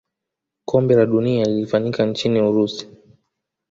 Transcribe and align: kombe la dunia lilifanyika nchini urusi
kombe 0.65 0.95
la 0.95 1.05
dunia 1.05 1.45
lilifanyika 1.45 2.05
nchini 2.05 2.41
urusi 2.41 2.87